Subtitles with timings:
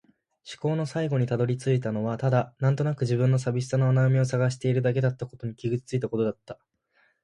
[0.51, 6.57] 思考の最後に辿り着いたのはただ、なんとなくの自分の寂しさの穴埋めを探しているだけだったことに気がついたことだった。